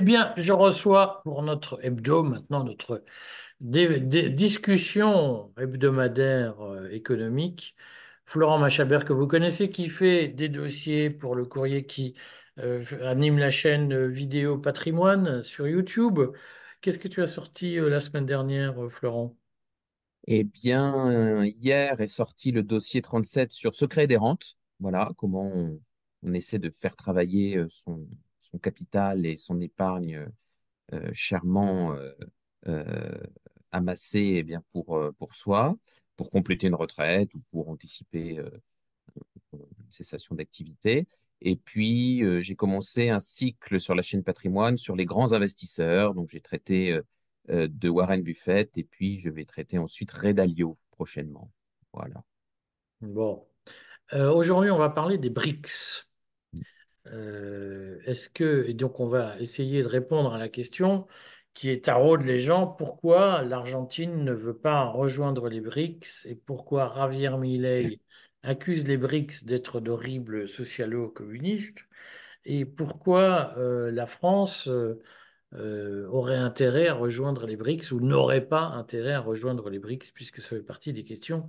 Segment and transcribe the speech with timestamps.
[0.00, 1.78] Eh bien, je reçois pour notre
[2.48, 3.04] notre
[3.60, 7.76] discussion hebdomadaire euh, économique,
[8.24, 12.14] Florent Machabert, que vous connaissez, qui fait des dossiers pour le courrier, qui
[12.60, 16.18] euh, anime la chaîne euh, Vidéo Patrimoine sur YouTube.
[16.80, 19.36] Qu'est-ce que tu as sorti la semaine dernière, Florent?
[20.26, 24.56] Eh bien, hier est sorti le dossier 37 sur secret des rentes.
[24.78, 25.52] Voilà, comment
[26.22, 28.08] on, essaie de faire travailler son,
[28.40, 30.28] son capital et son épargne
[30.92, 32.12] euh, chèrement euh,
[32.68, 33.22] euh,
[33.72, 35.76] amassée eh bien, pour, euh, pour soi,
[36.16, 38.50] pour compléter une retraite ou pour anticiper euh,
[39.52, 41.06] une cessation d'activité.
[41.40, 46.14] Et puis, euh, j'ai commencé un cycle sur la chaîne Patrimoine sur les grands investisseurs.
[46.14, 47.02] Donc, j'ai traité euh,
[47.50, 50.34] euh, de Warren Buffett et puis je vais traiter ensuite Ray
[50.90, 51.50] prochainement.
[51.92, 52.22] Voilà.
[53.00, 53.46] Bon.
[54.12, 56.09] Euh, aujourd'hui, on va parler des BRICS.
[57.10, 61.06] Euh, est-ce que, et donc on va essayer de répondre à la question
[61.54, 66.92] qui est taraude les gens, pourquoi l'Argentine ne veut pas rejoindre les BRICS et pourquoi
[66.94, 68.00] Javier Milei
[68.42, 71.80] accuse les BRICS d'être d'horribles socialo-communistes
[72.44, 78.66] et pourquoi euh, la France euh, aurait intérêt à rejoindre les BRICS ou n'aurait pas
[78.66, 81.48] intérêt à rejoindre les BRICS puisque ça fait partie des questions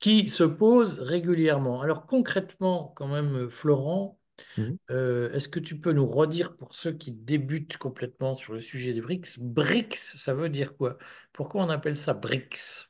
[0.00, 1.80] qui se posent régulièrement.
[1.80, 4.18] Alors concrètement, quand même, Florent,
[4.56, 4.76] Mhm.
[4.90, 8.92] euh, est-ce que tu peux nous redire pour ceux qui débutent complètement sur le sujet
[8.94, 10.98] des BRICS, BRICS, ça veut dire quoi?
[11.32, 12.88] Pourquoi on appelle ça BRICS?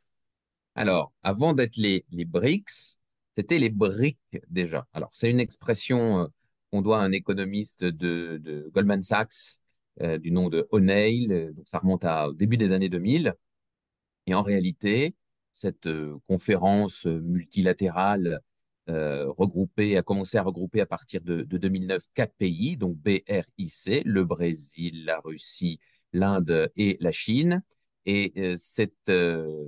[0.74, 2.98] Alors, avant d'être les, les BRICS,
[3.34, 4.86] c'était les briques déjà.
[4.92, 6.26] Alors, c'est une expression euh,
[6.70, 9.58] qu'on doit à un économiste de, de Goldman Sachs
[10.02, 11.52] euh, du nom de O'Neill.
[11.54, 13.34] Donc, ça remonte à, au début des années 2000.
[14.26, 15.14] Et en réalité,
[15.52, 15.88] cette
[16.28, 18.40] conférence multilatérale
[18.88, 24.02] euh, regroupée a commencé à regrouper à partir de, de 2009 quatre pays, donc BRIC,
[24.04, 25.80] le Brésil, la Russie,
[26.12, 27.62] l'Inde et la Chine.
[28.04, 29.64] Et euh, cette, euh,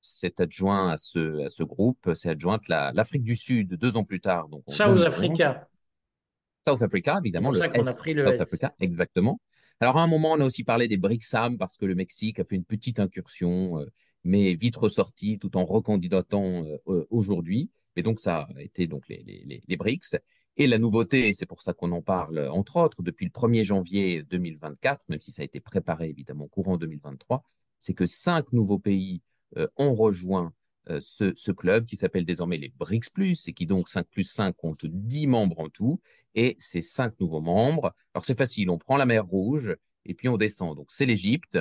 [0.00, 4.04] cet adjoint à ce, à ce groupe, c'est adjointe la- l'Afrique du Sud deux ans
[4.04, 5.02] plus tard, donc South 2011.
[5.04, 5.68] Africa.
[6.66, 8.40] South Africa, C'est évidemment, pour le ça qu'on a pris le South S.
[8.40, 9.40] Africa, exactement.
[9.78, 12.44] Alors, à un moment, on a aussi parlé des BRICSAM parce que le Mexique a
[12.44, 13.86] fait une petite incursion, euh,
[14.24, 16.64] mais vite ressortie tout en recandidatant
[17.10, 17.70] aujourd'hui.
[17.96, 20.16] Et donc, ça a été donc les, les, les, BRICS.
[20.58, 24.22] Et la nouveauté, c'est pour ça qu'on en parle, entre autres, depuis le 1er janvier
[24.22, 27.42] 2024, même si ça a été préparé évidemment courant 2023,
[27.78, 29.22] c'est que cinq nouveaux pays
[29.58, 30.52] euh, ont rejoint
[30.88, 34.24] euh, ce, ce club qui s'appelle désormais les BRICS Plus et qui donc 5 plus
[34.24, 36.00] 5 compte 10 membres en tout
[36.36, 37.92] et ces cinq nouveaux membres.
[38.14, 39.74] Alors c'est facile, on prend la mer Rouge
[40.04, 40.76] et puis on descend.
[40.76, 41.58] Donc c'est l'Égypte,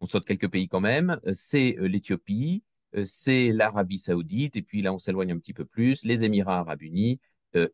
[0.00, 2.64] on saute quelques pays quand même, euh, c'est l'Éthiopie,
[3.04, 6.82] c'est l'Arabie Saoudite et puis là on s'éloigne un petit peu plus, les Émirats Arabes
[6.82, 7.20] Unis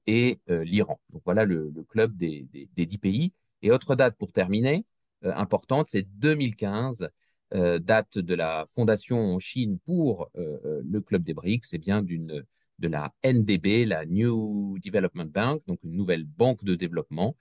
[0.06, 1.00] et l'Iran.
[1.10, 3.34] Donc voilà le, club des, des, des, 10 pays.
[3.62, 4.84] Et autre date pour terminer,
[5.22, 7.09] importante, c'est 2015,
[7.54, 12.44] euh, date de la fondation en Chine pour le club des BRICS, c'est bien d'une
[12.80, 17.36] de la NDB, la New Development Bank, donc une nouvelle banque de développement,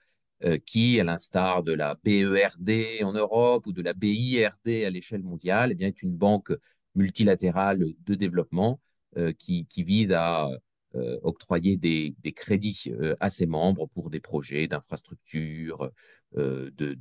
[0.64, 5.72] qui, à l'instar de la BERD en Europe ou de la BIRD à l'échelle mondiale,
[5.72, 6.52] eh bien, est une banque
[6.94, 8.80] multilatérale de développement
[9.16, 10.48] euh, qui, vise à
[10.96, 15.88] euh, octroyer des, crédits euh, à ses membres pour des projets d'infrastructure,
[16.36, 16.94] euh, de,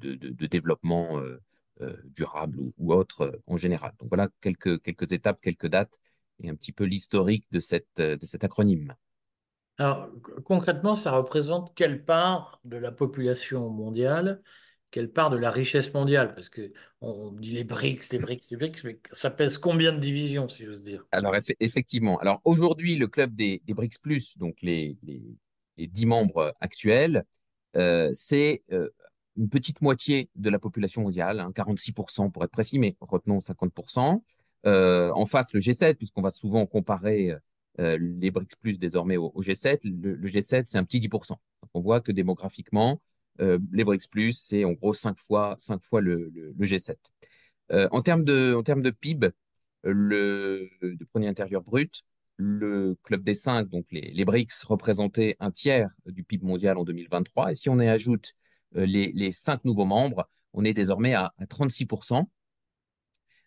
[0.45, 1.19] développement
[2.05, 3.93] durable ou, ou autre en général.
[3.99, 5.99] Donc voilà quelques, quelques étapes, quelques dates
[6.39, 7.59] et un petit peu l'historique de,
[8.15, 8.93] de cet acronyme.
[9.79, 10.09] Alors,
[10.43, 14.41] concrètement, ça représente quelle part de la population mondiale,
[14.91, 16.33] quelle part de la richesse mondiale?
[16.33, 19.99] Parce que on dit les BRICS, les BRICS, les BRICS, mais ça pèse combien de
[19.99, 21.05] divisions, si j'ose dire?
[21.11, 22.19] Alors, eff effectivement.
[22.19, 25.21] Alors, aujourd'hui, le club des, BRICS donc les, les,
[25.77, 27.23] les 10 membres actuels,
[27.75, 28.89] euh, c'est euh,
[29.37, 34.21] une petite moitié de la population mondiale, hein, 46% pour être précis, mais retenons 50%.
[34.65, 37.33] Euh, en face, le G7, puisqu'on va souvent comparer
[37.77, 39.79] les BRICS désormais au, au G7.
[39.83, 41.29] Le, le G7, c'est un petit 10%.
[41.29, 41.39] Donc,
[41.73, 42.99] on voit que démographiquement,
[43.39, 46.97] les BRICS Plus, c'est en gros 5 fois, 5 fois le, le, le G7.
[47.71, 49.29] Euh, en termes de, en termes de PIB,
[49.83, 52.03] le, de premier intérieur brut,
[52.37, 56.83] le club des cinq, donc les, les BRICS, représentaient un tiers du PIB mondial en
[56.83, 57.51] 2023.
[57.51, 58.33] Et si on y ajoute
[58.75, 62.29] euh, les, les cinq nouveaux membres, on est désormais à, à 36%,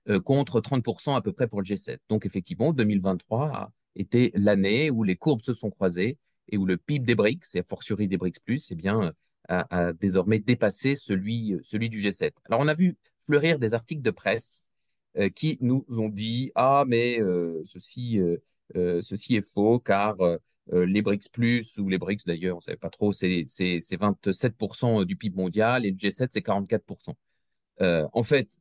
[0.09, 1.99] euh, contre 30% à peu près pour le G7.
[2.09, 6.19] Donc effectivement, 2023 a été l'année où les courbes se sont croisées
[6.49, 8.41] et où le PIB des BRICS, et a fortiori des BRICS+,
[8.71, 9.13] eh bien,
[9.53, 12.33] a, désormais dépassé celui, celui du G7.
[12.45, 14.67] Alors on a vu fleurir des articles de presse
[15.19, 20.17] euh, qui nous ont dit ah mais euh, ceci euh, ceci est faux car
[20.73, 25.37] les BRICS plus ou les BRICS d'ailleurs, on savait pas trop, c'est 27% du PIB
[25.37, 27.15] mondial et le G7 c'est 44%.
[27.81, 28.57] en fait,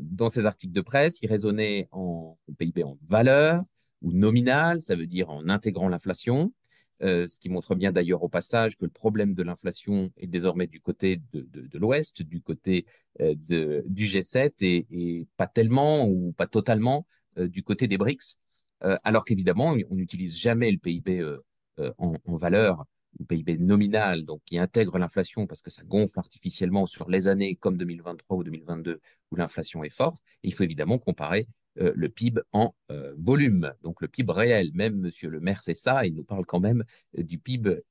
[0.00, 3.62] dans ces articles de presse, il raisonnait en PIB en valeur
[4.00, 6.52] ou nominal, ça veut dire en intégrant l'inflation,
[7.02, 10.68] euh, ce qui montre bien d'ailleurs au passage que le problème de l'inflation est désormais
[10.68, 12.86] du côté de, l'Ouest, du côté
[13.20, 17.06] euh, du G7 et, pas tellement ou pas totalement
[17.38, 18.40] euh, du côté des BRICS.
[18.80, 21.24] alors qu'évidemment, on n'utilise jamais le PIB
[21.98, 22.84] en, en, valeur
[23.18, 27.56] ou PIB nominal, donc qui intègre l'inflation parce que ça gonfle artificiellement sur les années
[27.56, 29.00] comme 2023 ou 2022
[29.30, 30.18] où l'inflation est forte.
[30.42, 31.48] Et il faut évidemment comparer
[31.78, 34.70] euh, le PIB en euh, volume, donc le PIB réel.
[34.74, 36.84] Même Monsieur le maire, c'est ça, il nous parle quand même
[37.18, 37.82] euh, du PIB,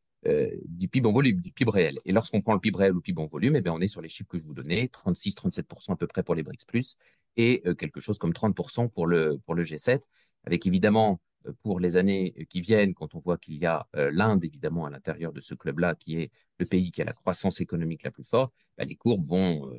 [0.68, 1.98] du PIB en volume, du PIB réel.
[2.06, 3.88] Et lorsqu'on prend le PIB réel ou le PIB en volume, eh bien, on est
[3.88, 6.98] sur les chiffres que je vous donnais, 36-37% à peu près pour les BRICS plus,
[7.38, 10.04] et quelque chose comme 30% pour le, pour le G7,
[10.46, 11.20] avec évidemment
[11.64, 15.34] pour les années qui viennent, quand on voit qu'il y a l'Inde, évidemment, à l'intérieur
[15.34, 18.54] de ce club-là, qui est le pays qui a la croissance économique la plus forte,
[18.78, 19.74] bah, les courbes vont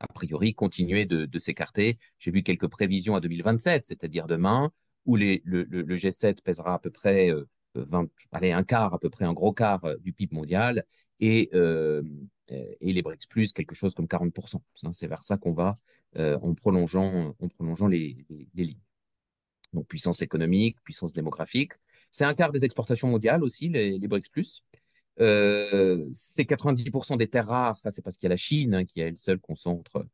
[0.00, 1.98] a priori continuer de, s'écarter.
[2.18, 4.70] J'ai vu quelques prévisions à 2027, c'est-à-dire demain,
[5.06, 5.38] où le,
[5.96, 7.30] G7 pèsera à peu près
[7.74, 10.84] 20, euh, un quart, à peu près un gros quart euh, du PIB mondial,
[11.20, 12.02] et, euh,
[12.48, 14.60] et les BRICS plus quelque chose comme 40%.
[14.92, 15.74] C'est vers ça qu'on va
[16.16, 18.24] en prolongeant, en prolongeant les,
[18.54, 18.78] lignes.
[19.74, 21.72] Donc puissance économique, puissance démographique.
[22.10, 24.62] C'est un quart des exportations mondiales aussi, les, les BRICS plus.
[25.20, 28.84] Euh, c'est 90% des terres rares, ça c'est parce qu'il y a la Chine hein,
[28.84, 30.06] qui, elle seule, concentre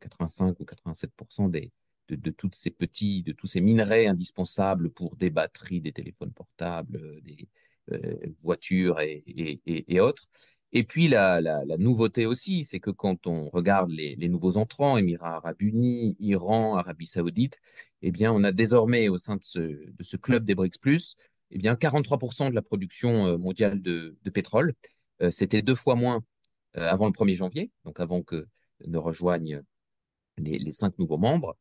[0.00, 1.72] 85 ou 87% des,
[2.08, 7.22] de, toutes ces petits, de tous ces minerais indispensables pour des batteries, des téléphones portables,
[7.22, 7.48] des
[7.92, 10.24] euh, voitures et, autres.
[10.72, 14.96] Et puis la, la, nouveauté aussi, c'est que quand on regarde les, les, nouveaux entrants,
[14.96, 17.58] Émirats arabes unis, Iran, Arabie saoudite,
[18.02, 21.16] eh bien on a désormais au sein de ce, de ce club des BRICS+,
[21.50, 24.74] eh bien, 43% de la production euh, mondiale de, pétrole.
[25.22, 26.22] Euh, c'était deux fois moins
[26.76, 28.46] euh, avant le 1er janvier, donc avant que
[28.86, 29.62] ne rejoignent
[30.38, 31.56] les, cinq nouveaux membres.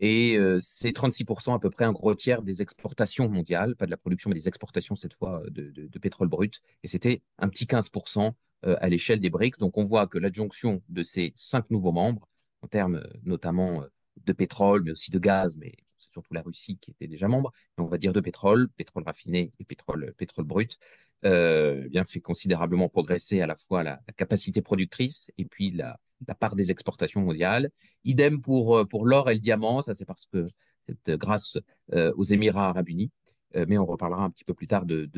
[0.00, 3.96] Et c'est 36% à peu près, un gros tiers des exportations mondiales, pas de la
[3.96, 6.60] production, mais des exportations cette fois de, pétrole brut.
[6.82, 8.32] Et c'était un petit 15%
[8.62, 9.58] à l'échelle des BRICS.
[9.58, 12.28] Donc on voit que l'adjonction de ces cinq nouveaux membres,
[12.62, 13.84] en termes notamment
[14.24, 15.74] de pétrole, mais aussi de gaz, mais
[16.10, 19.64] surtout la Russie qui était déjà membre, on va dire de pétrole, pétrole raffiné et
[19.64, 20.78] pétrole, pétrole brut,
[21.24, 25.98] euh, eh bien fait considérablement progresser à la fois la, capacité productrice et puis la,
[26.38, 27.70] part des exportations mondiales.
[28.04, 30.44] Idem pour, euh, pour l'or et le diamant, ça c'est parce que
[30.86, 31.58] c'est grâce
[31.94, 33.10] euh, aux Émirats arabes unis,
[33.54, 35.08] mais on reparlera un petit peu plus tard de,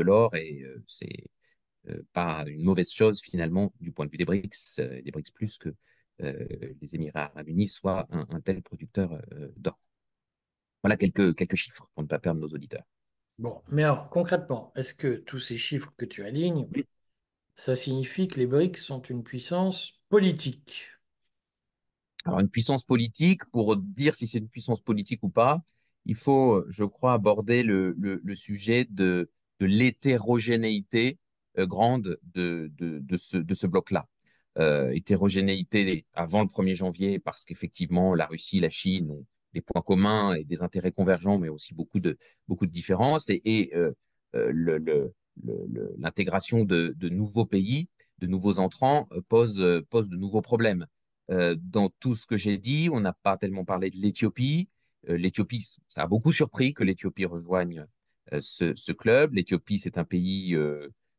[0.00, 1.26] l'or et c'est
[2.12, 5.74] pas une mauvaise chose finalement du point de vue des BRICS, des BRICS plus que
[6.20, 9.20] les Émirats arabes unis soient un tel producteur
[9.56, 9.80] d'or.
[10.82, 12.84] Voilà quelques, quelques chiffres pour ne pas perdre nos auditeurs.
[13.38, 16.68] Bon, mais alors concrètement, est-ce que tous ces chiffres que tu alignes,
[17.56, 20.88] ça signifie que les BRICS sont une puissance politique?
[22.24, 25.62] Alors une puissance politique, pour dire si c'est une puissance politique ou pas,
[26.04, 29.30] il faut, je crois, aborder le, le, sujet de,
[29.60, 31.18] de l'hétérogénéité
[31.58, 34.08] euh, grande de, de, de, ce, de ce bloc-là.
[34.58, 39.82] Euh, hétérogénéité avant le 1er janvier, parce qu'effectivement, la Russie, la Chine ont des points
[39.82, 42.18] communs et des intérêts convergents, mais aussi beaucoup de,
[42.48, 43.30] beaucoup de différences.
[43.30, 43.92] Et, euh,
[44.34, 45.08] euh,
[45.98, 50.86] l'intégration de, nouveaux pays, de nouveaux entrants, euh, pose, pose de nouveaux problèmes.
[51.28, 54.68] dans tout ce que j'ai dit, on n'a pas tellement parlé de l'Éthiopie.
[55.06, 57.86] L'Éthiopie, ça a beaucoup surpris que l'Éthiopie rejoigne
[58.40, 59.32] ce, ce, club.
[59.34, 60.54] L'Éthiopie, c'est un pays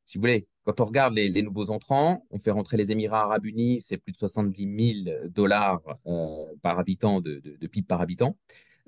[0.06, 3.46] si vous voulez, quand on regarde les, nouveaux entrants, on fait rentrer les Émirats arabes
[3.46, 8.38] unis, c'est plus de 70 000 dollars euh, par habitant de, PIB par habitant.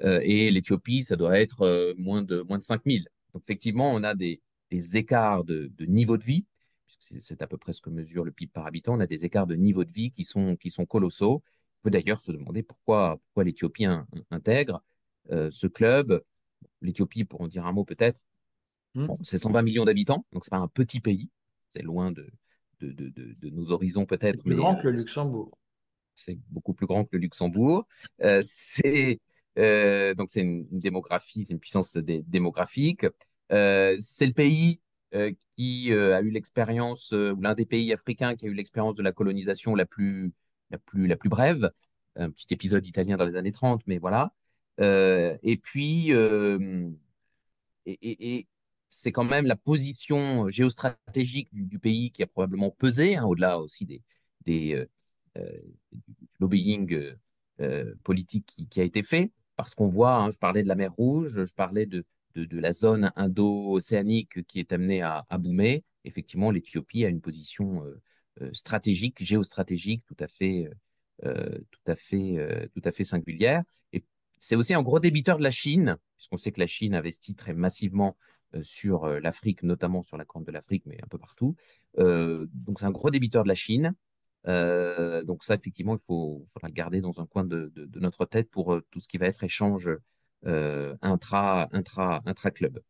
[0.04, 3.00] Euh, et l'Éthiopie, ça doit être euh, moins, de, moins de 5 000.
[3.34, 4.42] Donc effectivement, on a des,
[4.96, 6.46] écarts de, niveau de vie,
[6.86, 9.26] puisque c'est à peu près ce que mesure le PIB par habitant, on a des
[9.26, 11.44] écarts de niveau de vie qui sont, qui sont colossaux.
[11.80, 13.86] On peut d'ailleurs se demander pourquoi, pourquoi l'Éthiopie
[14.32, 14.84] intègre
[15.30, 16.22] ce club.
[16.82, 18.20] L'Éthiopie, pour en dire un mot peut-être,
[18.96, 19.08] Mmh.
[19.24, 21.30] c'est 120 millions d'habitants, donc c'est pas un petit pays.
[21.68, 22.30] C'est loin de,
[22.80, 24.42] de, de, de, nos horizons peut-être.
[24.42, 25.52] Plus grand que le euh, Luxembourg.
[26.16, 27.86] C'est beaucoup plus grand que le Luxembourg.
[28.24, 29.20] Euh, c'est
[29.58, 33.06] euh, donc c'est une, démographie, c'est une puissance démographique.
[33.50, 34.80] c'est le pays
[35.58, 39.12] qui a eu l'expérience, ou l'un des pays africains qui a eu l'expérience de la
[39.12, 40.34] colonisation la plus,
[40.72, 41.70] la plus, la plus brève.
[42.18, 44.34] Un petit épisode italien dans les années 30, mais voilà.
[44.80, 46.12] et puis,
[47.86, 48.48] et, et,
[48.90, 53.86] c'est quand même la position géostratégique du, pays qui a probablement pesé, hein, au-delà aussi
[53.86, 54.02] des,
[54.46, 54.86] des euh,
[55.38, 55.60] euh,
[56.40, 57.16] lobbying
[57.62, 60.94] euh, politique qui, a été fait, parce qu'on voit, hein, je parlais de la mer
[60.94, 67.06] Rouge, je parlais de la zone indo-océanique qui est amenée à, à boomer, effectivement, l'Éthiopie
[67.06, 67.84] a une position
[68.52, 70.70] stratégique, géostratégique tout à fait,
[71.24, 73.64] tout à fait, tout à fait singulière.
[73.94, 74.04] Et
[74.38, 77.54] c'est aussi un gros débiteur de la Chine, puisqu'on sait que la Chine investit très
[77.54, 78.18] massivement
[78.64, 81.56] sur l'Afrique, notamment sur la corne de l'Afrique, mais un peu partout.
[81.98, 83.96] donc c'est un gros débiteur de la Chine.
[84.48, 88.50] Euh, donc ça, effectivement, il faut, faudra le garder dans un coin de, notre tête
[88.50, 89.90] pour euh, tout ce qui va être échange
[90.46, 92.82] euh, intra, intra, intra-club.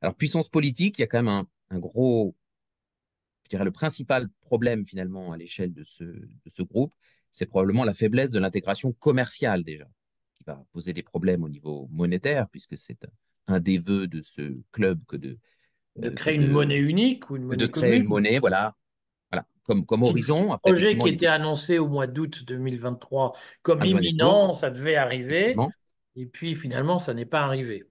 [0.00, 2.34] Alors, puissance politique, il y a quand même un, gros,
[3.44, 6.94] je dirais, le principal problème finalement à l'échelle de ce, de ce groupe,
[7.30, 9.86] c'est probablement la faiblesse de l'intégration commerciale déjà,
[10.34, 13.06] qui va poser des problèmes au niveau monétaire, puisque c'est
[13.46, 15.38] un, des vœux de ce club que de...
[15.96, 18.74] De créer une monnaie unique ou une monnaie De créer une monnaie, voilà,
[19.64, 20.52] comme, comme horizon.
[20.52, 25.54] Après, projet qui était annoncé au mois d'août 2023 comme imminent, ça devait arriver.
[26.16, 27.84] Et puis finalement, ça n'est pas arrivé.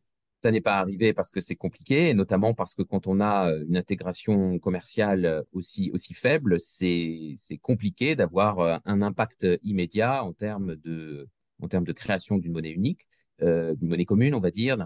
[0.43, 3.63] Ça n'est pas arrivé parce que c'est compliqué, notamment parce que quand on a euh,
[3.67, 10.33] une intégration commerciale euh, aussi, aussi faible, c'est compliqué d'avoir euh, un impact immédiat en
[10.33, 11.29] termes de,
[11.61, 13.07] en termes de création d'une monnaie unique,
[13.39, 14.77] d'une monnaie commune, on va dire,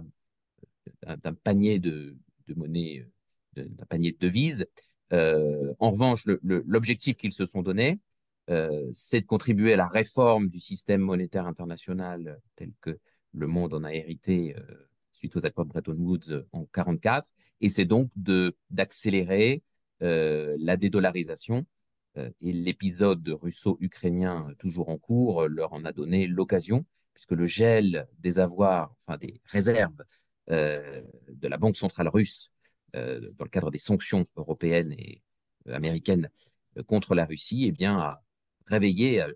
[1.06, 2.16] d'un panier de,
[2.48, 3.08] de monnaie,
[3.56, 4.68] d'un panier de devises.
[5.14, 8.00] Euh, en revanche, l'objectif qu'ils se sont donné,
[8.50, 13.00] euh, c'est de contribuer à la réforme du système monétaire international tel que
[13.34, 17.30] le monde en a hérité euh, suite aux accords de Bretton Woods en 1944,
[17.62, 18.10] et c'est donc
[18.70, 19.64] d'accélérer
[20.02, 21.66] la dédollarisation.
[22.18, 28.40] et l'épisode russo-ukrainien toujours en cours leur en a donné l'occasion, puisque le gel des
[28.40, 30.04] avoirs, enfin des réserves
[30.48, 32.52] de la Banque centrale russe
[32.96, 35.22] euh, dans le cadre des sanctions européennes et
[35.68, 36.30] euh, américaines
[36.78, 38.24] euh, contre la Russie, eh bien, a
[38.68, 39.28] réveillé, a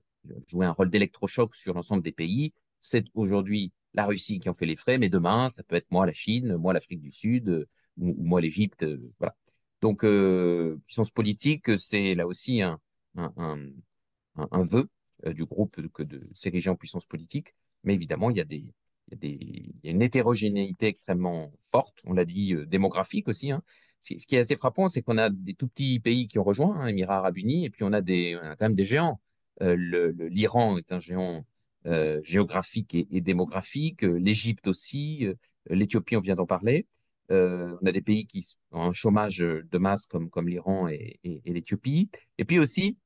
[0.47, 2.53] joué un rôle d'électrochoc sur l'ensemble des pays.
[2.79, 6.05] C'est aujourd'hui la Russie qui en fait les frais, mais demain, ça peut être moi
[6.05, 8.85] la Chine, moi l'Afrique du Sud, ou, moi l'Égypte.
[9.17, 9.35] voilà.
[9.81, 10.05] Donc,
[10.85, 12.79] puissance politique, c'est là aussi un,
[13.15, 14.89] un, un, un vœu
[15.25, 17.55] du groupe que de s'ériger en puissance politique.
[17.83, 18.73] Mais évidemment, il y a des,
[19.21, 23.51] il y, a une hétérogénéité extrêmement forte, on l'a dit, euh, démographique aussi.
[23.51, 23.61] Hein.
[24.01, 26.79] Ce qui est assez frappant, c'est qu'on a des tout petits pays qui ont rejoint,
[26.79, 29.19] hein, Émirats arabes unis, et puis on a, des, quand même des géants.
[29.61, 29.75] Euh,
[30.29, 31.45] L'Iran est un géant
[31.85, 35.27] euh, géographique et, démographique, l'Égypte aussi,
[35.69, 36.87] l'Éthiopie, on vient d'en parler.
[37.29, 41.53] on a des pays qui ont un chômage de masse comme, comme l'Iran et, et
[41.53, 42.09] l'Éthiopie.
[42.37, 42.97] Et puis aussi,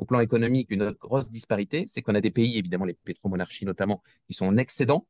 [0.00, 3.66] au plan économique, une autre grosse disparité, c'est qu'on a des pays, évidemment les pétromonarchies
[3.66, 5.06] notamment, qui sont en excédent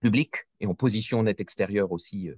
[0.00, 2.36] public et en position nette extérieure aussi euh,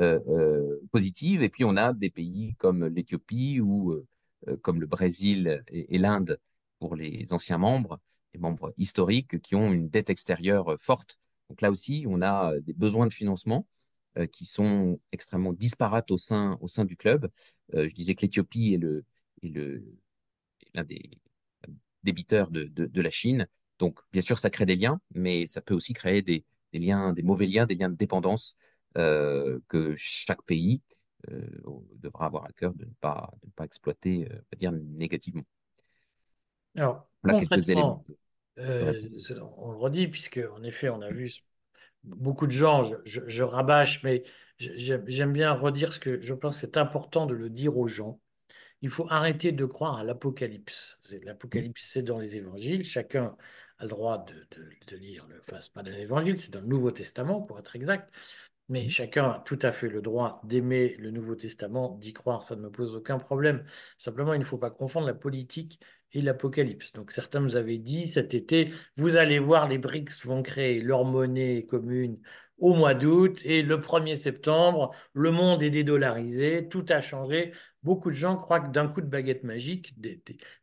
[0.00, 1.42] euh, euh, positive.
[1.42, 4.02] Et puis on a des pays comme l'Éthiopie ou
[4.62, 6.40] comme le Brésil et, l'Inde
[6.80, 8.00] pour les anciens membres,
[8.34, 11.18] les membres historiques qui ont une dette extérieure forte.
[11.48, 13.68] Donc là aussi, on a des besoins de financement
[14.32, 17.30] qui sont extrêmement disparates au sein, au sein du club.
[17.72, 19.04] je disais que l'Éthiopie est le,
[19.42, 19.84] est le,
[20.74, 21.20] l'un des
[22.02, 23.46] débiteurs de, de, la Chine.
[23.78, 27.12] Donc, bien sûr, ça crée des liens, mais ça peut aussi créer des, des liens,
[27.12, 28.56] des mauvais liens, des liens de dépendance
[28.96, 30.82] euh, que chaque pays
[31.30, 31.40] euh,
[31.96, 35.44] devra avoir à cœur de ne pas, de ne pas exploiter, euh, dire négativement.
[36.76, 38.04] Alors, voilà quelques éléments.
[38.56, 38.62] on
[39.72, 41.30] le redit, puisque en effet, on a vu
[42.04, 44.24] beaucoup de gens, je, je rabâche, mais
[44.58, 48.20] j'aime bien redire ce que je pense c'est important de le dire aux gens.
[48.80, 51.00] Il faut arrêter de croire à l'Apocalypse.
[51.22, 52.82] L'Apocalypse, c'est dans les évangiles.
[52.82, 53.36] Chacun
[53.82, 57.42] a le droit de, lire, le, enfin, pas dans l'Évangile, c'est dans le Nouveau Testament
[57.42, 58.12] pour être exact,
[58.68, 58.90] mais mmh.
[58.90, 62.60] chacun a tout à fait le droit d'aimer le Nouveau Testament, d'y croire, ça ne
[62.62, 63.64] me pose aucun problème.
[63.98, 65.80] Simplement, il ne faut pas confondre la politique
[66.12, 66.92] et l'Apocalypse.
[66.92, 71.04] Donc certains nous avaient dit cet été, vous allez voir, les BRICS vont créer leur
[71.04, 72.18] monnaie commune
[72.58, 77.52] au mois d'août et le 1er septembre, le monde est dédollarisé, tout a changé.
[77.82, 79.96] Beaucoup de gens croient que d'un coup de baguette magique,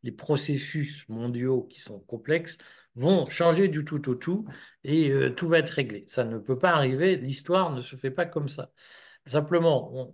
[0.03, 2.57] les processus mondiaux qui sont complexes
[2.95, 4.45] vont changer du tout au tout
[4.83, 6.05] et euh, tout va être réglé.
[6.07, 8.71] Ça ne peut pas arriver, l'histoire ne se fait pas comme ça.
[9.25, 10.11] Simplement,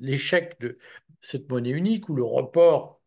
[0.00, 0.78] l'échec de
[1.20, 3.00] cette monnaie unique ou le report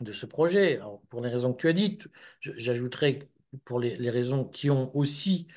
[0.00, 2.08] de ce projet, pour les raisons que tu as dites,
[2.40, 3.28] j'ajouterais
[3.64, 5.48] pour les, raisons qui ont aussi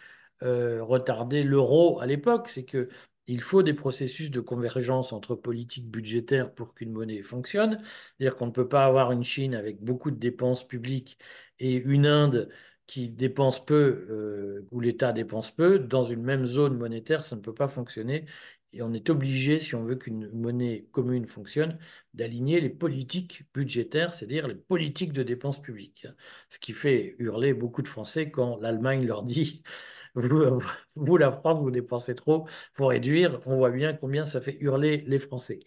[0.43, 2.89] euh, retardé l'euro à l'époque, c'est que
[3.27, 7.81] il faut des processus de convergence entre politiques budgétaires pour qu'une monnaie fonctionne.
[8.17, 11.17] C'est-à-dire qu'on ne peut pas avoir une Chine avec beaucoup de dépenses publiques
[11.61, 12.49] et une Inde
[12.87, 17.41] qui dépense peu, euh, où l'État dépense peu, dans une même zone monétaire, ça ne
[17.41, 18.25] peut pas fonctionner.
[18.73, 21.77] Et on est obligé, si on veut qu'une monnaie commune fonctionne,
[22.13, 26.07] d'aligner les politiques budgétaires, c'est-à-dire les politiques de dépenses publiques.
[26.49, 29.63] Ce qui fait hurler beaucoup de Français quand l'Allemagne leur dit
[30.15, 33.39] vous, la France, vous dépensez trop, faut réduire.
[33.45, 35.59] On voit bien combien ça fait hurler les Français.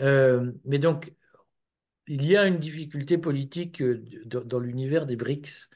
[0.00, 1.12] Euh, mais donc,
[2.10, 5.68] il y a une difficulté politique euh, dans l'univers des BRICS.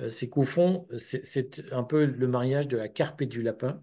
[0.00, 3.82] Euh, c'est qu'au fond, c'est un peu le mariage de la carpe et du lapin.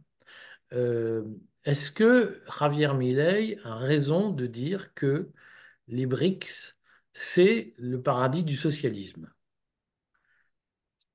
[1.65, 5.29] Est-ce que Javier Milei a raison de dire que
[5.87, 6.77] les BRICS,
[7.13, 9.31] c'est le paradis du socialisme?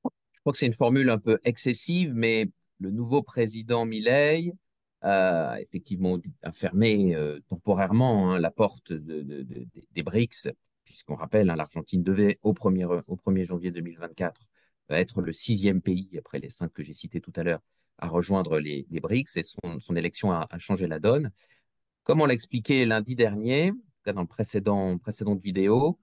[0.05, 2.49] Je crois que c'est une formule un peu excessive, mais
[2.81, 4.53] le nouveau président Milei
[5.03, 6.19] a effectivement
[6.53, 10.49] fermé euh, temporairement hein, la porte des BRICS,
[10.89, 14.51] puisqu'on rappelle, hein, l'Argentine devait au 1er, au 1er janvier 2024
[14.91, 17.61] être le sixième pays, après les cinq que j'ai cités tout à l'heure,
[17.99, 21.31] à rejoindre les, BRICS, et son, élection a, changé la donne.
[22.05, 23.73] Comme on l'a expliqué lundi dernier,
[24.07, 25.99] dans le précédent, précédente vidéo,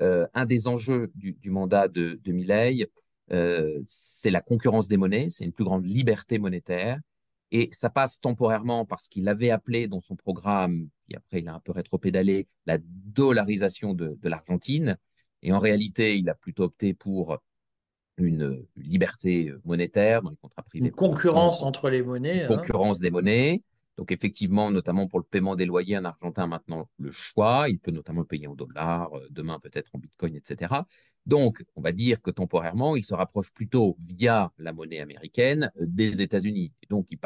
[0.00, 2.88] euh, un des enjeux du, mandat de, de
[3.32, 7.00] euh, c'est la concurrence des monnaies, c'est une plus grande liberté monétaire.
[7.50, 11.54] Et ça passe temporairement parce qu'il avait appelé dans son programme, et après il a
[11.54, 14.98] un peu rétropédalé, la dollarisation de, de l'Argentine.
[15.42, 17.38] Et en réalité, il a plutôt opté pour
[18.18, 20.86] une liberté monétaire dans les contrats privés.
[20.86, 22.38] Une concurrence entre les monnaies.
[22.38, 22.56] Une hein.
[22.56, 23.62] concurrence des monnaies.
[23.98, 27.68] Donc effectivement, notamment pour le paiement des loyers, un Argentin a maintenant le choix.
[27.68, 30.72] Il peut notamment payer en dollars, euh, demain peut-être en bitcoin, etc.
[31.26, 35.84] Donc, on va dire que temporairement, il se rapproche plutôt via la monnaie américaine euh,
[35.86, 36.72] des États-Unis.
[36.88, 37.18] donc, il,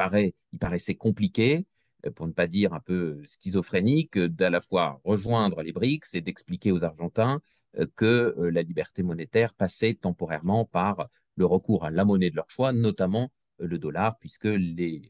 [0.51, 1.67] il paraissait compliqué,
[2.07, 6.21] euh, pour ne pas dire un peu schizophrénique, d'à la fois rejoindre les BRICS et
[6.21, 7.39] d'expliquer aux Argentins
[7.95, 12.71] que la liberté monétaire passait temporairement par le recours à la monnaie de leur choix,
[12.71, 15.01] notamment le dollar, puisque les,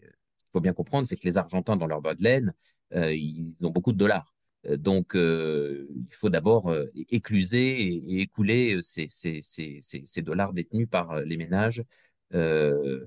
[0.54, 2.54] faut bien comprendre, c'est que les Argentins, dans leur bas de laine,
[2.94, 4.34] euh, ils ont beaucoup de dollars.
[4.68, 11.84] Euh, donc, euh, il faut d'abord écluser et, écouler ces, dollars détenus par les ménages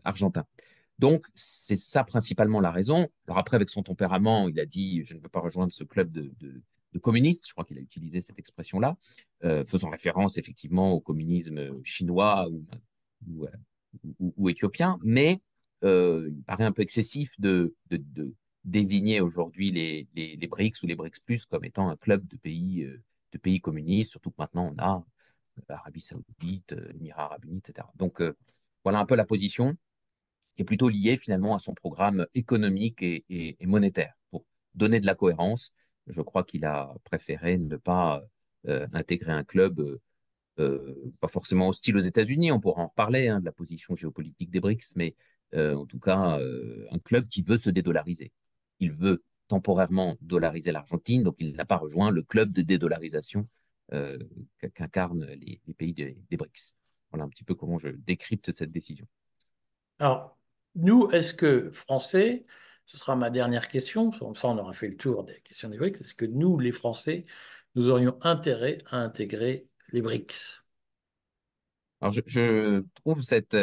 [0.04, 0.46] argentins.
[0.98, 3.08] Donc, c'est ça principalement la raison.
[3.26, 6.10] Alors après, avec son tempérament, il a dit, je ne veux pas rejoindre ce club
[6.10, 6.32] de,
[7.02, 8.96] communistes, je crois qu'il a utilisé cette expression-là,
[9.66, 12.48] faisant référence effectivement au communisme chinois
[13.28, 13.46] ou,
[14.18, 15.42] ou éthiopien, mais
[15.84, 17.74] euh, il paraît un peu excessif de,
[18.64, 22.82] désigner aujourd'hui les, les, BRICS ou les BRICS Plus comme étant un club de pays,
[22.82, 23.00] euh,
[23.32, 25.04] de pays communistes, surtout que maintenant on a
[25.68, 27.86] l'Arabie Saoudite, l'Émirat Arabe Unis, etc.
[27.94, 28.36] Donc euh,
[28.84, 29.76] voilà un peu la position
[30.56, 34.14] qui est plutôt liée finalement à son programme économique et, monétaire.
[34.30, 35.74] Pour donner de la cohérence,
[36.06, 38.22] je crois qu'il a préféré ne pas
[38.64, 39.98] intégrer un club
[40.56, 44.60] pas forcément hostile aux États-Unis, on pourra en reparler hein, de la position géopolitique des
[44.60, 45.20] BRICS, mais euh,
[45.54, 48.32] en tout cas euh, un club qui veut se dédollariser.
[48.80, 53.48] Il veut temporairement dollariser l'Argentine, donc il n'a pas rejoint le club de dédollarisation
[53.92, 54.18] euh,
[54.74, 56.76] qu'incarnent les, pays des, BRICS.
[57.10, 59.06] Voilà un petit peu comment je décrypte cette décision.
[59.98, 60.36] Alors,
[60.74, 62.44] nous, est-ce que Français,
[62.84, 66.00] ce sera ma dernière question, ça on aura fait le tour des questions des BRICS,
[66.00, 67.26] est-ce que nous, les Français,
[67.76, 70.64] nous aurions intérêt à intégrer les BRICS?
[72.00, 73.54] Alors, je, trouve cette,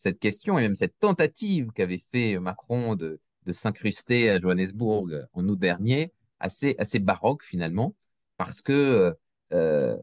[0.00, 5.58] cette question et même cette tentative qu'avait fait Macron de, s'incruster à Johannesburg en août
[5.58, 7.94] dernier, assez, assez baroque finalement,
[8.36, 9.14] parce que,
[9.52, 9.96] euh,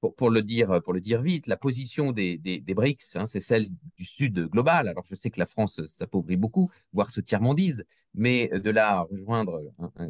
[0.00, 3.68] pour, le dire, pour le dire vite, la position des, des, BRICS, hein, c'est celle
[3.96, 4.88] du Sud global.
[4.88, 9.62] Alors je sais que la France s'appauvrit beaucoup, voire se tiers-mondise, mais de là rejoindre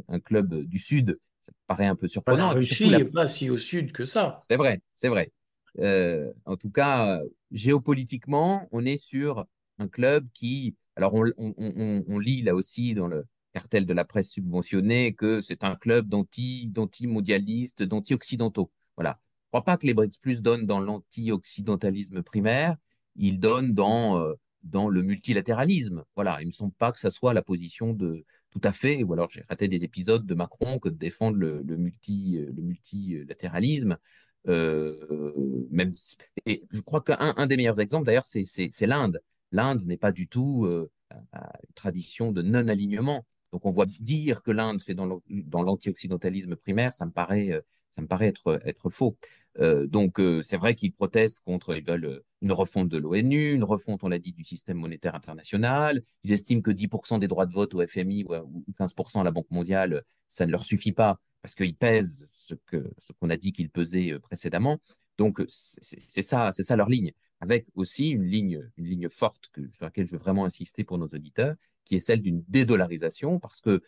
[0.09, 2.49] un, club du Sud, ça paraît un peu surprenant.
[2.49, 4.39] La Russie n'est pas si au Sud que ça.
[4.41, 5.33] C'est vrai, c'est vrai.
[5.79, 9.47] Euh, en tout cas, géopolitiquement, on est sur
[9.79, 15.15] un club qui, alors on, lit là aussi dans le cartel de la presse subventionnée
[15.15, 18.71] que c'est un club d'anti-mondialistes, d'anti-occidentaux.
[18.97, 19.19] Voilà.
[19.53, 22.77] Je ne crois pas que les BRICS Plus donnent dans l'anti-occidentalisme primaire,
[23.17, 26.05] ils donnent dans, euh, dans le multilatéralisme.
[26.15, 26.39] Voilà.
[26.41, 29.13] Il ne me semble pas que ça soit la position de tout à fait, ou
[29.15, 33.97] alors j'ai raté des épisodes de Macron que de défendre le, multi, le multilatéralisme.
[34.49, 35.93] Euh, même
[36.47, 39.23] et je crois qu'un des meilleurs exemples, d'ailleurs, c'est l'Inde.
[39.53, 43.27] L'Inde n'est pas du tout euh, une tradition de non-alignement.
[43.53, 48.03] Donc, on voit dire que l'Inde fait dans l'anti-occidentalisme primaire, ça me paraît, euh, ça
[48.03, 49.17] me paraît être, être faux.
[49.59, 54.09] donc, c'est vrai qu'ils protestent contre, ils veulent une refonte de l'ONU, une refonte, on
[54.09, 56.03] l'a dit, du système monétaire international.
[56.25, 59.51] Ils estiment que 10% des droits de vote au FMI ou 15% à la Banque
[59.51, 62.55] mondiale, ça ne leur suffit pas parce qu'ils pèsent ce
[63.21, 64.81] qu'on a dit qu'ils pesaient euh, précédemment.
[65.19, 69.69] Donc, euh, c'est ça, ça leur ligne, avec aussi une ligne, une ligne forte que,
[69.71, 73.61] sur laquelle je veux vraiment insister pour nos auditeurs, qui est celle d'une dédollarisation, parce
[73.61, 73.83] que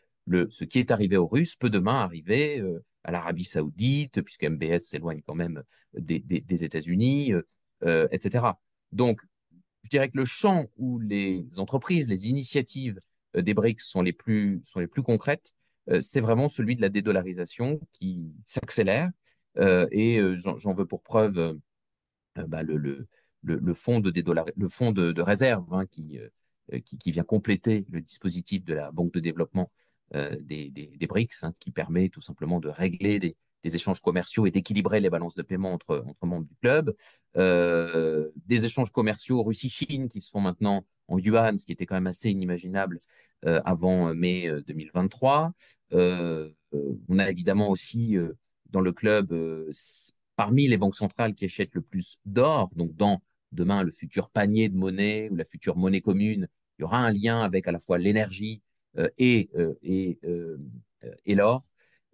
[0.51, 4.79] ce qui est arrivé aux Russes peut demain arriver euh, à l'Arabie saoudite, puisque MBS
[4.79, 5.63] s'éloigne quand même
[5.97, 7.33] des, des, États-Unis,
[7.85, 8.47] etc.
[8.93, 9.21] Donc,
[9.85, 12.99] je dirais que le champ où les entreprises, les initiatives
[13.37, 15.53] euh, des BRICS sont les plus, sont les plus concrètes,
[15.91, 19.11] euh, c'est vraiment celui de la dédollarisation qui s'accélère.
[19.59, 21.57] Euh, et j'en veux pour preuve
[22.35, 23.07] bah, le, le,
[23.45, 24.13] le, fonds de,
[24.57, 26.19] le fonds de, réserve hein, qui,
[26.85, 29.71] qui, qui, vient compléter le dispositif de la Banque de développement
[30.13, 34.47] des, des, des, BRICS, hein, qui permet tout simplement de régler des, des échanges commerciaux
[34.47, 36.95] et d'équilibrer les balances de paiement entre, membres du club.
[37.37, 41.97] Euh, des échanges commerciaux Russie-Chine qui se font maintenant en yuan, ce qui était quand
[41.97, 43.01] même assez inimaginable
[43.47, 45.53] euh, avant mai 2023.
[45.95, 46.51] Euh,
[47.09, 48.17] on a évidemment aussi
[48.71, 49.35] dans le club,
[50.37, 53.23] parmi les banques centrales qui achètent le plus d'or, donc dans
[53.53, 56.49] demain le futur panier de monnaie ou la future monnaie commune,
[56.79, 58.63] il y aura un lien avec à la fois l'énergie
[59.19, 59.49] et,
[59.83, 60.19] et,
[61.25, 61.63] et l'or.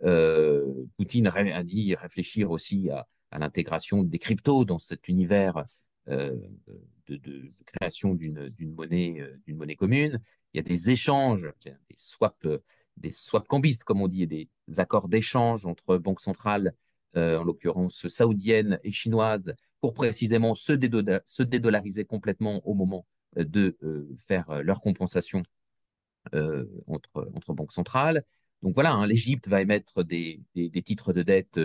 [0.04, 3.06] Euh, Poutine a dit réfléchir aussi à,
[3.38, 5.64] l'intégration des cryptos dans cet univers
[6.08, 6.36] euh,
[7.06, 10.20] de, création d'une monnaie, euh, monnaie commune.
[10.52, 12.48] Il y a des échanges, des swaps,
[12.96, 16.74] des swap cambistes, comme on dit, des accords d'échange entre banques centrales,
[17.14, 23.76] en l'occurrence saoudiennes et chinoises, pour précisément se, dédollariser complètement au moment de
[24.18, 25.42] faire leur compensation
[26.32, 28.24] entre banques centrales.
[28.62, 30.42] Donc voilà, hein, l'Égypte va émettre des,
[30.84, 31.60] titres de dette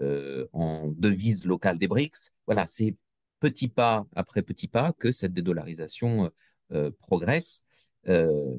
[0.00, 2.32] euh, en devise locale des BRICS.
[2.46, 2.96] Voilà, c'est
[3.40, 6.30] petit pas après petit pas que cette dédollarisation
[6.72, 7.66] euh, progresse
[8.08, 8.56] euh,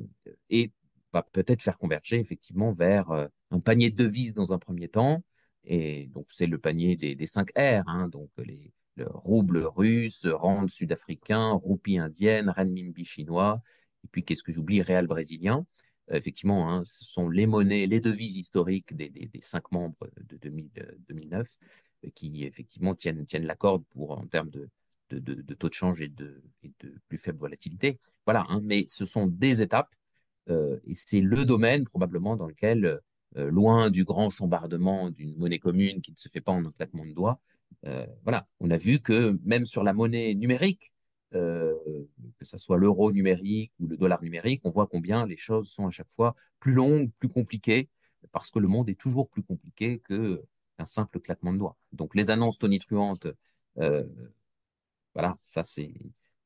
[0.50, 0.74] et
[1.14, 5.24] va peut-être faire converger effectivement vers un panier de devises dans un premier temps.
[5.64, 10.68] Et donc c'est le panier des, 5 R, hein, donc les, le rouble russe, rand
[10.68, 13.62] sud-africain, roupie indienne, renminbi chinois,
[14.04, 15.66] et puis qu'est-ce que j'oublie, réal brésilien
[16.12, 21.58] effectivement, hein, ce sont les monnaies, les devises historiques des, cinq membres de 2009
[22.06, 24.70] euh, qui effectivement tiennent, tiennent la corde pour, en termes de,
[25.10, 26.42] de, taux de change et de,
[27.08, 28.00] plus faible volatilité.
[28.26, 29.94] Voilà, hein, mais ce sont des étapes
[30.50, 33.02] euh, et c'est le domaine probablement dans lequel,
[33.36, 36.72] euh, loin du grand chambardement d'une monnaie commune qui ne se fait pas en un
[36.72, 37.40] claquement de doigts,
[38.24, 40.92] voilà, on a vu que même sur la monnaie numérique,
[41.34, 41.76] euh,
[42.40, 45.86] que ce soit l'euro numérique ou le dollar numérique, on voit combien les choses sont
[45.86, 47.90] à chaque fois plus longues, plus compliquées,
[48.32, 51.78] parce que le monde est toujours plus compliqué qu'un simple claquement de doigts.
[51.92, 53.28] Donc les annonces tonitruantes,
[53.80, 54.06] euh,
[55.14, 55.94] voilà, ça c'est,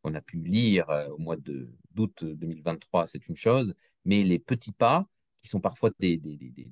[0.03, 4.71] on a pu lire euh, au mois d'août 2023, c'est une chose, mais les petits
[4.71, 5.05] pas,
[5.37, 6.19] qui sont parfois des,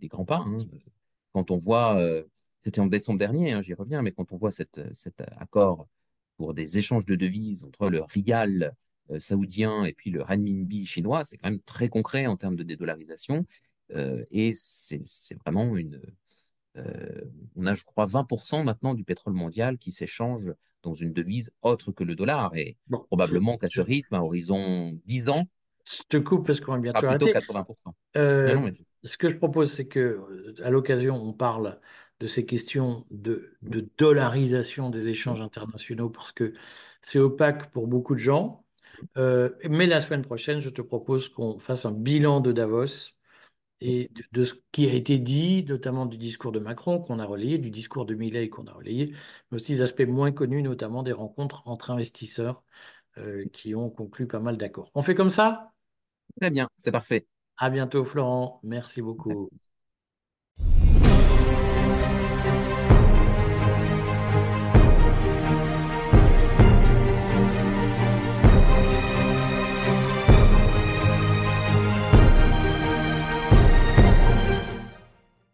[0.03, 0.57] grands pas, hein,
[1.33, 1.99] quand on voit,
[2.61, 4.79] c'était en décembre dernier, hein, j'y reviens, mais quand on voit cet
[5.37, 5.87] accord
[6.39, 8.73] pour des échanges de devises entre le rial
[9.11, 12.63] euh, saoudien et puis le renminbi chinois, c'est quand même très concret en termes de
[12.63, 13.45] dédollarisation.
[13.93, 15.03] Euh, et c'est
[15.45, 16.01] vraiment une.
[16.77, 17.25] Euh,
[17.57, 21.91] on a, je crois, 20% maintenant du pétrole mondial qui s'échange dans une devise autre
[21.91, 22.55] que le dollar.
[22.55, 22.77] Et
[23.09, 25.45] probablement qu'à ce rythme, à horizon 10 ans,
[25.91, 28.73] je te coupe parce qu'on va bientôt plutôt 80%.
[29.03, 31.79] Ce que je propose, c'est que à l'occasion, on parle
[32.19, 33.55] de ces questions de,
[33.97, 36.53] dollarisation des échanges internationaux parce que
[37.01, 38.65] c'est opaque pour beaucoup de gens.
[39.17, 43.13] Euh, mais la semaine prochaine, je te propose qu'on fasse un bilan de Davos
[43.81, 47.57] et de, ce qui a été dit, notamment du discours de Macron qu'on a relayé,
[47.57, 49.15] du discours de Millet qu'on a relayé,
[49.51, 52.63] mais aussi des aspects moins connus, notamment des rencontres entre investisseurs
[53.17, 54.91] euh, qui ont conclu pas mal d'accords.
[54.95, 55.71] On fait comme ça?
[56.41, 57.25] Très bien, c'est parfait.
[57.57, 58.59] À bientôt, Florent.
[58.63, 59.49] Merci beaucoup.